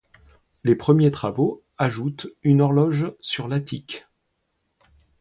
[0.63, 4.07] Les premiers travaux ajoutent une horloge sur l'attique.